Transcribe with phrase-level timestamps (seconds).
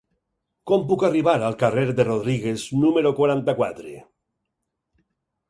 [0.69, 3.95] Com puc arribar al carrer de Rodríguez número quaranta-quatre?